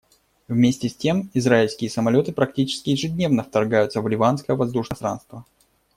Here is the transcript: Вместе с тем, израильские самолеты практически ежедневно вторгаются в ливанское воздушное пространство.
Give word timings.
Вместе 0.47 0.89
с 0.89 0.95
тем, 0.95 1.29
израильские 1.35 1.91
самолеты 1.91 2.31
практически 2.33 2.89
ежедневно 2.89 3.43
вторгаются 3.43 4.01
в 4.01 4.07
ливанское 4.07 4.55
воздушное 4.55 4.87
пространство. 4.97 5.45